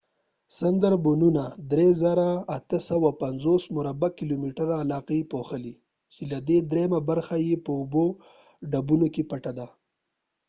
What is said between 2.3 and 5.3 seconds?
3،850 مربع کلومیټر علاقه